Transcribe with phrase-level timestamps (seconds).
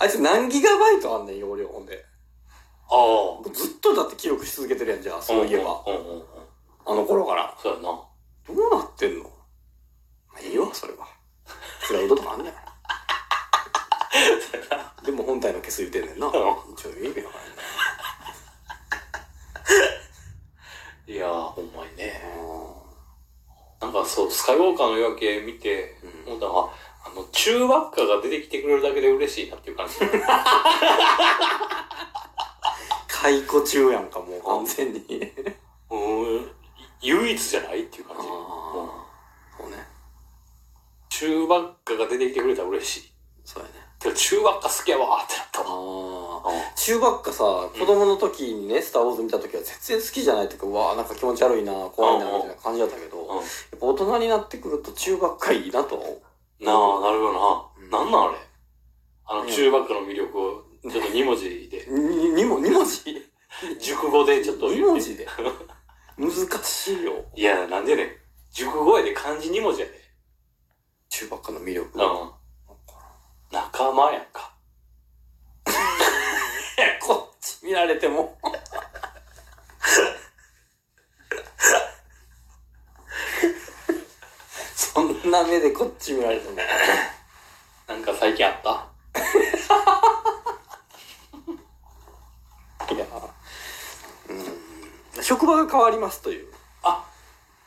[0.00, 2.06] あいつ何ギガバイトあんねん、容量ほんで。
[2.90, 2.96] あ
[3.46, 3.50] あ。
[3.52, 5.84] ずっとだって記録し続けてるやん、じゃあ、そういえば。
[5.86, 6.24] うんうんうんうん。
[6.86, 7.54] あの頃から。
[7.62, 7.82] そうやな。
[7.82, 9.24] どうなってんの？
[9.24, 9.30] ま
[10.38, 11.06] あいいわ、それは。
[11.86, 12.54] クラウドとかあんねん。
[15.04, 16.28] でも本体の消す言うてんねんな。
[16.28, 16.42] んちょ、
[16.90, 17.62] 意味わからんね。
[21.06, 22.22] いやー、ほんまにね。
[23.80, 25.96] なんかそう、スカイウォーカーの夜明け見て、
[26.26, 26.70] 思ったのは、
[27.10, 29.94] あの、中ばっかが出てきてくれるだけで嬉しいなっていう感じ。
[33.08, 35.00] 解雇中やんか、もう完全に。
[35.90, 36.50] うん、
[37.02, 38.22] 唯一じゃないっていう感じ。
[38.22, 38.30] うん
[39.60, 39.76] そうね。
[41.10, 43.10] 中ばっかが出てきてくれたら嬉しい。
[43.44, 43.74] そうやね。
[43.98, 45.66] てか、中ばっか好きやわーってなったわ。
[46.74, 47.44] 中ばっかさ、
[47.78, 56.22] 子供の時にね、スターウォーズ見た時は全然好きじゃないっていうか、うわあなんか気持ち悪いな、怖いな、みたいな感じだったけど、やっぱ大人になってくると中ばっかいいなと思う。
[56.60, 57.98] なあ、なるほどうんな。
[57.98, 58.38] なんなんあれ？
[59.26, 63.02] あの、うん中ばっかの魅力を、ちょっと2文字で、 に、にも、二文字？
[63.80, 65.26] 熟語でちょっと二言って文字で？
[66.18, 67.24] 難しいよ。
[67.34, 68.16] いや、なんでね？
[68.52, 70.00] 熟語やで漢字2文字やで。
[71.08, 71.98] 中ばっかの魅力。
[71.98, 72.30] うん。
[73.50, 74.54] 仲間やんか。
[77.00, 78.38] こっち見られても。
[84.74, 86.56] そんな目でこっち見られても。
[87.88, 88.86] なんか最近あった？
[92.94, 93.06] いや、
[95.16, 95.22] うん。
[95.22, 96.52] 職場が変わりますという
[96.82, 97.04] あ、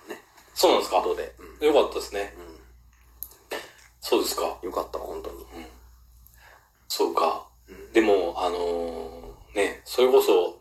[0.08, 0.22] ね。
[0.54, 1.02] そうなんですか？
[1.02, 1.34] ことで。
[1.62, 2.34] よかったですね。
[2.38, 2.54] うん
[4.02, 4.58] そうですか？
[4.62, 5.46] よかったわ、本当に。
[6.90, 7.48] そうか。
[7.68, 10.60] うんでも、あのーね、それこそ、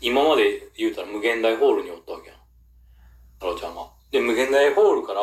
[0.00, 2.38] 今まで言うたら無限大ホールにおったわけやん。
[3.34, 3.90] 太郎ちゃんは。
[4.10, 5.20] で、無限大ホールから、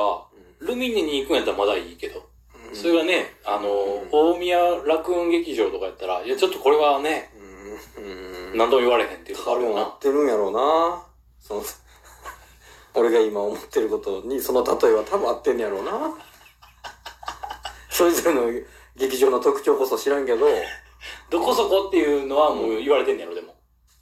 [0.59, 3.69] ルミネに行くんやったらまだいいけど、うんそれがね、あの
[4.11, 7.31] 大宮楽雲劇場とかやったら、いや、ちょっとこれはね。
[8.55, 9.37] 何とも言われへんっていう。
[9.37, 11.03] 多分合ってるんやろうな。
[11.39, 11.63] その、
[12.95, 16.17] 俺が今思ってることに、その例えは多分合ってんやろうな。
[17.89, 18.65] それぞれの
[18.95, 20.47] 劇場の特徴こそ知らんけど、
[21.29, 23.55] どこそこっていうのはもう言われてんねやろ、でも。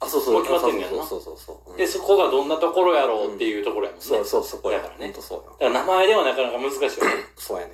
[0.04, 1.76] あ、そうそう、もう決まってんなそうそうそうそう。
[1.76, 4.04] で、そこがどんなところやろうっていうところやもんね。
[4.04, 5.56] そうそう、そこやだからねそうよ。
[5.58, 6.90] だから名前ではなかなか難しいよね。
[7.36, 7.72] そうやね。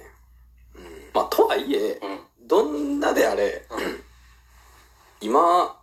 [0.76, 1.10] うん。
[1.12, 2.20] まあ、とはいえ、うん。
[2.46, 3.66] どんなであれ、
[5.20, 5.78] 今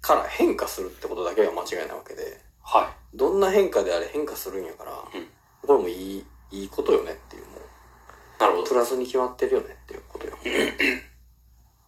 [0.00, 5.28] から変化するってことだけが間違いなわけで、はどんな変化であれ変化するんやから、うん
[5.66, 8.40] これもいい、いいことよねっていう、もう、い。
[8.40, 8.74] なるほどプ。
[8.74, 10.36] ラスに決まってるよねっていうことよ。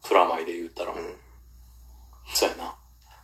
[0.03, 0.93] プラマイで言ったら。
[0.93, 1.17] うん。
[2.35, 2.75] そうやな。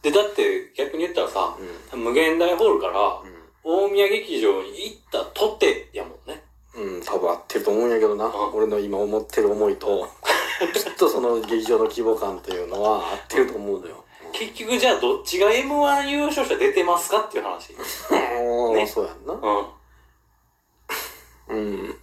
[0.04, 1.56] で、だって逆に言ったらさ、
[1.94, 3.22] う無限大ホールからん。
[3.64, 6.42] 大宮劇場に行ったとてやもんね。
[6.76, 8.26] うん、多分合ってると思うんやけどな。
[8.26, 10.06] うん俺の今思ってる思いと、
[10.74, 14.04] きっとその劇場の規模感というのは合ってると思うのよ。
[14.32, 17.72] 結局じゃあどっちが M1 優勝者出てますかっていう話。
[17.72, 19.32] うん、ねそうやんな。
[21.48, 21.56] うん。
[21.56, 21.96] うん。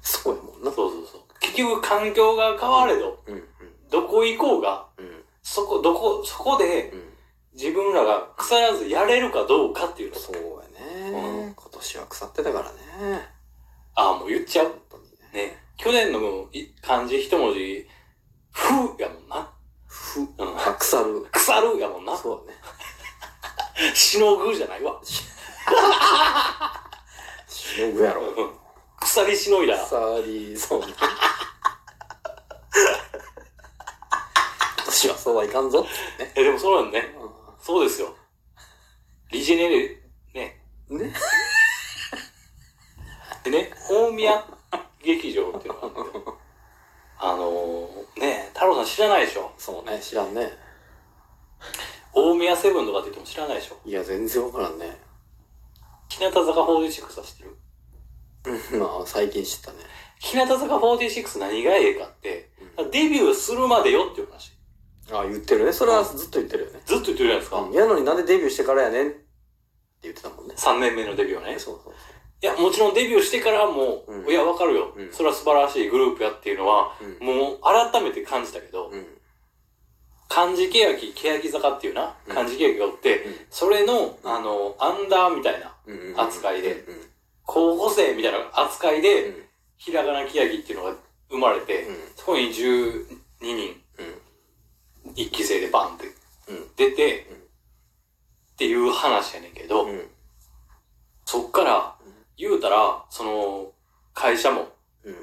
[0.00, 0.70] そうやもんな。
[0.70, 1.20] そうそうそう。
[1.40, 3.44] 結局環境が変われど、うん、うん、
[3.90, 7.07] どこ行こうが、うん、そこ、どこ、そこでうん。
[7.58, 10.16] 自分らが腐らずやれるかどうかっていうの。
[10.16, 13.28] そうやね、うん今年は腐ってたからね。
[13.96, 14.66] ああ、もう言っちゃう。
[14.68, 14.72] ね。
[15.32, 15.58] ね。
[15.76, 17.84] 去年のい漢字一文字、
[18.52, 19.50] ふやもんな。
[19.88, 20.28] ふ、うん。
[20.56, 21.26] あ、腐る。
[21.32, 22.16] 腐るやもんな。
[22.16, 22.54] そうね。
[23.92, 25.00] しのぐじゃないわ。
[27.48, 28.22] しのぐやろ。
[28.22, 28.58] うん
[29.00, 29.76] 腐りしのいだ。
[29.78, 30.86] 腐り、そうね。
[34.76, 35.88] 今年はそうはいかんぞね。
[36.34, 37.17] え、でもそうなんね。
[37.68, 38.16] そうですよ。
[39.30, 39.88] リジェネレ、
[40.32, 40.64] ね。
[40.88, 41.12] ね。
[43.44, 44.42] でね、大宮
[45.04, 46.00] 劇場っていうのがあって、
[47.18, 49.52] あのー、ね、太郎さん知らないでしょ？
[49.58, 50.50] そうね、知らんね。
[52.14, 53.76] 大宮セブンとかって言っても知らないでしょ？
[53.84, 54.96] いや、全然わからんね。
[56.08, 57.58] 日向坂46は知ってる？
[58.72, 59.76] うんまあ、最近知ったね。
[60.20, 62.48] 日向坂46何がええかって、
[62.90, 64.56] デビューするまでよっていう話。
[65.10, 65.72] あ言ってるね。
[65.72, 66.80] それはずっと言ってるよね。
[66.84, 67.60] ずっと言ってるじゃないですか。
[67.60, 69.18] うんやのになんでデビューしてからやねんって
[70.02, 70.54] 言ってたもんね。
[70.56, 71.58] 3年目のデビューはね。
[71.58, 71.94] そうそう
[72.40, 77.24] いや、もちろんデビューしてからも、うんいや、わかるよ、うんそれは素晴らしいグループやっていうのは、そう。
[77.24, 79.06] もう改めて感じたけど、うん。
[80.28, 86.12] 漢字欅、欅坂っていうな、うん漢字欅がおって、うんそれの、あの、アンダーみたいな、うん。
[86.12, 86.20] うん。
[86.20, 87.10] 扱いでうん。
[87.44, 89.44] 候補生みたいな扱いで、うん。
[89.76, 90.94] ひらがな欅っていうのが
[91.30, 93.04] 生まれて、うんそこに12
[93.40, 93.82] 人、うん。
[95.14, 96.06] 一期生でバンって
[96.48, 96.66] うん。
[96.76, 100.10] 出て、うんっていう話やねんけど、うん。
[101.24, 103.70] そっからうん、言うたら、その、
[104.14, 104.66] 会社も、
[105.04, 105.14] うん。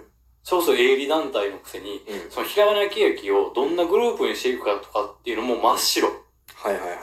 [0.41, 6.07] それこそ営利団体のくせに、うんそのひらがなけやきをどんなグループにしていくかとかっていうのも真っ白。
[6.07, 6.99] はいはいはいはい。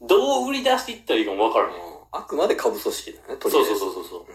[0.00, 0.06] うん。
[0.06, 1.76] どう売り出していったらいいかもわからない。
[2.12, 4.26] あくまで株組織だね、そうそうそうそう。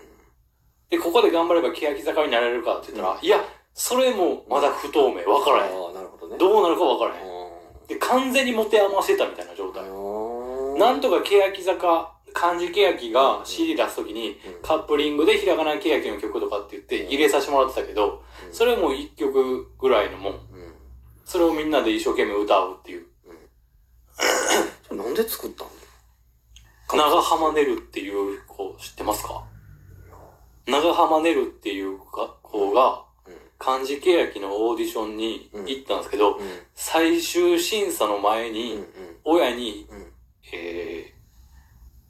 [0.89, 3.43] で、ここで頑張れば欅坂になれるかって言ったら、いや、
[3.73, 5.25] それもまだ不透明。
[5.31, 5.73] わからへん。
[5.73, 6.37] ああ、なるほどね。
[6.37, 7.32] どうなるかわからへん。
[7.85, 9.83] うで、完全に持て余してたみたいな状態。
[9.83, 20.33] んなんとか欅坂、漢字欅が CD 出すときに、うんカップリングでひらがな欅の曲とかって言って入れさせてもらってたけど、うんそれも一曲ぐらいのもん。
[20.33, 20.39] うん。
[21.25, 23.05] それをみんなで一生懸命歌うっていう。
[24.91, 25.69] なんで作ったの？
[26.95, 29.43] 長浜ねるっていう子知ってますか？
[30.67, 33.12] 長浜ねるっていう子が、うん。
[33.63, 36.45] 漢字欅のオーディションに行ったんですけど、うん。
[36.75, 38.53] 最終審査の前うん。
[38.53, 38.83] に、
[39.23, 40.11] 親に、うん。
[40.51, 41.13] えー、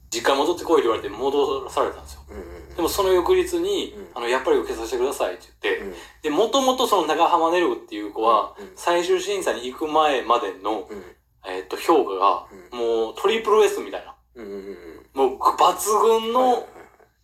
[0.10, 2.22] 実家戻ってこいって言われて戻されたんですよ。
[2.28, 2.76] うん。
[2.76, 5.94] でもその翌日に、うんあの、やっぱり受けさせてくださいって言って、うん。
[6.24, 11.04] で、もともとその長浜ねるっていう子は、うん最終審査に行く前までの、うん。
[11.46, 14.16] えっと、評価が、もうトリプル S みたいな。
[14.36, 14.46] うん。
[14.46, 14.78] うん。
[15.14, 16.68] もう抜群の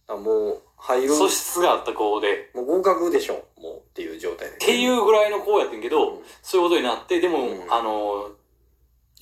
[0.08, 1.10] あ、もう、入る。
[1.10, 3.46] 素質があった子で、もう合格でしょ、
[3.90, 4.56] っていう状態で。
[4.56, 8.30] っていうぐらいの子やってんけど、うんそういうことになって、でも、うんあの、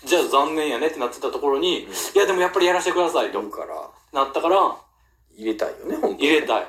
[0.06, 3.42] じゃあ残念やねってなってたところに、うんいやでもやっぱりやらせてくださいと
[4.14, 4.78] なったから、
[5.36, 6.62] 入れたいよね、本当入れたい。
[6.62, 6.68] うん。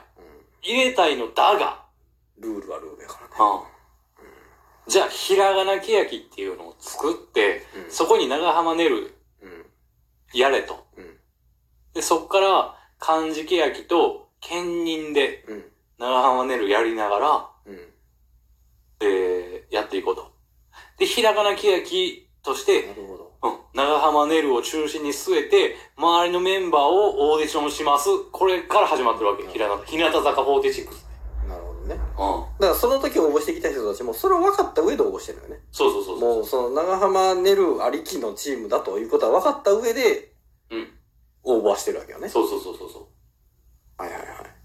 [0.63, 1.85] 入れたいのだが、
[2.39, 3.35] ルールはルールやからね。
[4.87, 4.91] うん。
[4.91, 9.67] じゃあ、ひらがなけやきっていうのを作って、うんそこに長浜ねるうん。
[10.35, 10.87] やれと。
[10.97, 11.17] うん。
[11.95, 15.65] で、そっから漢字けやきと兼任でうん。
[15.99, 17.95] 長浜ねるやりながら、うん。
[19.01, 20.33] えー、やっていこうと。
[20.99, 23.33] で、ひらがなけやきとして、なるほど。
[23.43, 28.09] うん、長浜ねるを中心に据えて、周りのメンバーをオーディションします。
[28.31, 29.45] これから始まってるわけ。
[29.49, 30.87] ひらな、日向坂46。
[31.49, 31.95] なるほどね。
[31.95, 31.99] うん。
[31.99, 35.59] だからその時応募してきた人たちも、それを分かった上で応募してるよね。
[35.73, 36.37] そうそうそうそう。
[36.37, 40.35] もう、その長浜ねるありきのチームだということは分かった上で、
[40.71, 40.89] うん。
[41.43, 42.29] 応募はしてるわけよね。
[42.29, 43.07] そうそうそうそうそう。
[44.01, 44.59] はいはいはい。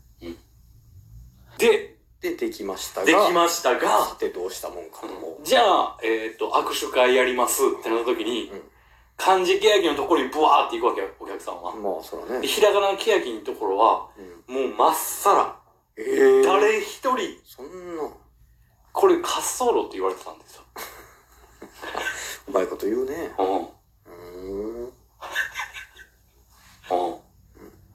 [1.58, 1.93] で、
[2.24, 3.06] で、できましたが。
[3.06, 5.08] できましたがさ、てどうしたもんかと。
[5.44, 8.62] じゃあ、えっ、と、握手会やりますってなった時に、うん
[9.16, 11.76] 漢字けやきのところにブワーって行くわけよ、お客さんは。
[11.76, 12.48] まあ、そらでね。
[12.48, 14.10] ひらがなけやきのところは、
[14.48, 14.56] うん。
[14.70, 15.56] もうまっさら。
[15.96, 18.10] ええ誰一人、そんな、
[18.92, 20.64] これ滑走路って言われてたんですよ。
[22.50, 23.32] うまいこと言うね。
[23.38, 23.58] うん。
[24.82, 24.94] うん。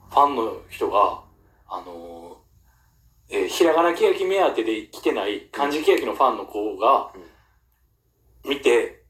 [0.09, 1.21] ファンの人が、
[1.67, 2.08] あのー
[3.29, 7.11] えーひらがなけやき目当てで来てない漢字けやきのファンの子が、
[8.47, 9.03] 見て、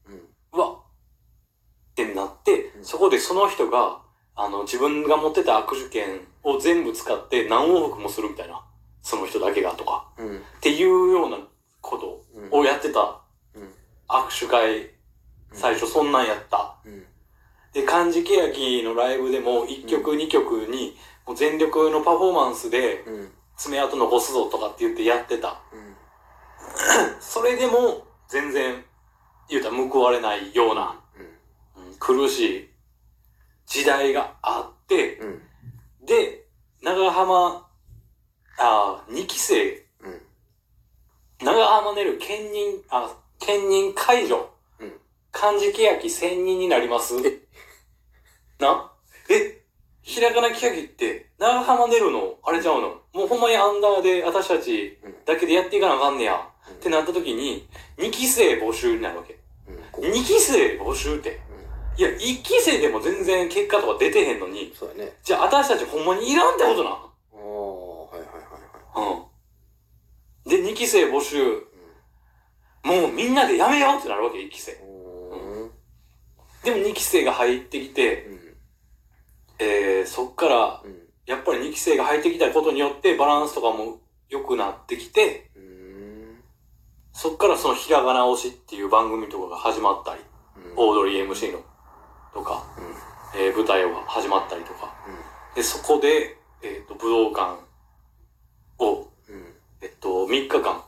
[0.52, 4.00] うわってなって、うんそこでその人が、
[4.34, 8.64] あの、自分が持ってた握手券を全部使って何往復もするみたいな。
[9.02, 10.08] その人だけがとか。
[10.18, 10.36] うん。
[10.36, 11.38] っていうような
[11.80, 13.20] ことをやってた
[13.54, 13.68] うん。
[14.08, 14.90] 握手会、
[15.52, 16.76] 最初そんなんやった。
[16.84, 17.04] うん。
[17.72, 20.96] で、漢字けやきのライブでも1曲2曲に、
[21.26, 23.30] もう全力のパフォーマンスでうん。
[23.60, 25.60] 爪痕残すぞとかって言ってやってた。
[25.72, 25.96] うん。
[27.20, 28.84] それでも全然
[29.48, 30.98] 言うたら報われないような、
[31.76, 31.84] うん。
[31.84, 32.70] うん苦しい
[33.66, 35.42] 時代があって、うん。
[36.06, 36.46] で、
[36.82, 37.68] 長浜、
[38.58, 40.22] あ2期生、うん。
[41.42, 44.50] 長浜ねる兼任、あ、兼任解除。
[44.78, 45.00] うん。
[45.32, 47.14] 漢字けやき専任になります？
[47.18, 47.42] え
[48.58, 48.90] な？
[49.28, 49.62] え
[50.02, 53.00] ひらがなけやきって、長浜ねるの、あれちゃうの？
[53.30, 56.34] ほんまにアンダーで私たちうんだけでやっていかなあかんねや。
[56.34, 57.68] うんってなった時に、
[57.98, 59.38] 2期生募集になるわけ。
[59.68, 59.76] うん。
[59.92, 61.40] こ2期生募集って。
[61.96, 62.00] うん。
[62.00, 65.12] いや、1期生でも全然結果とか出てへんのに、そうやね。
[65.22, 66.90] じゃあ私たちほんまにいらんってことな。
[66.90, 69.26] ああ、はいはいはいはい。
[70.46, 70.64] うん。
[70.64, 71.38] で、2期生募集。
[72.82, 74.72] もうみんなでやめようってなるわけ、1期生。
[74.72, 75.70] うん。
[76.64, 78.56] でも2期生が入ってきて、うん。
[79.58, 81.09] えー、そっから、うん。
[81.30, 86.42] やっぱり2期生が入ってきたことによってバランスとかも良くなってきて、うん。
[87.12, 90.20] そっからそのひらがな推しっていう番組とかが始まったり、
[90.74, 91.60] オードリー MC の、
[92.34, 93.40] とか、うん。
[93.40, 94.92] えー舞台が始まったりとか。
[95.06, 95.54] うん。
[95.54, 97.60] で、そこで、えっ、と、武道館
[98.78, 99.54] を、うん。
[99.82, 100.82] えっと、3日間、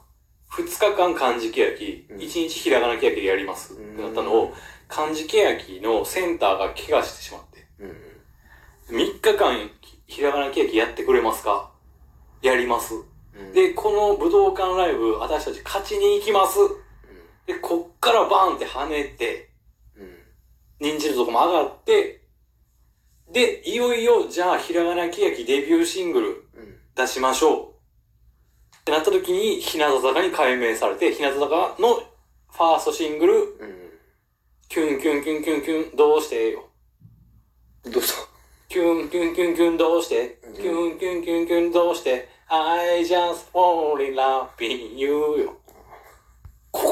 [0.50, 4.52] 2日間漢字けやき、うん1日ひらがなけやきでやりますってなったのを、
[4.88, 8.96] 漢字けやきのセンターが怪我してしまって、うん。
[8.96, 9.70] 3日間
[10.12, 11.70] ひらがなけやきやってくれますか？
[12.42, 12.94] やります。
[12.94, 16.58] うん、で、この武道館ライブ、私たち勝ちに行きます。
[17.46, 19.48] で、こっからバーンって跳ねて、
[19.96, 20.86] うん。
[20.86, 20.96] うん。
[20.96, 22.20] 認知度とかも上がって、
[23.32, 26.76] で、いよいよ、じゃあ、ひらがなけやきデビューシングルうん。
[26.94, 27.68] 出しましょう。
[28.76, 33.92] ってなった時に、日向坂に改名されて、日向坂のファーストシングル、うん。
[34.68, 36.50] キュンキュンキュンキュンキュン、どうして？
[36.50, 36.68] よ。
[37.84, 38.21] どうした？
[38.72, 45.10] キュンキュンキュンキュンどうして、キュンキュンキュンキュンどうして、I just fall in love in you
[45.44, 45.61] よ。